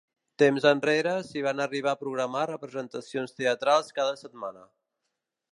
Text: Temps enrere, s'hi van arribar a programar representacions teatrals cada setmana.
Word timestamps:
Temps 0.43 0.63
enrere, 0.69 1.11
s'hi 1.27 1.43
van 1.49 1.61
arribar 1.67 1.93
a 1.93 2.01
programar 2.05 2.47
representacions 2.53 3.39
teatrals 3.43 3.97
cada 4.01 4.21
setmana. 4.27 4.69